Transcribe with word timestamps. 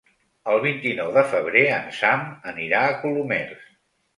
El 0.53 0.61
vint-i-nou 0.63 1.11
de 1.17 1.23
febrer 1.35 1.63
en 1.75 1.85
Sam 1.99 2.25
anirà 2.53 2.81
a 2.89 2.99
Colomers. 3.05 3.71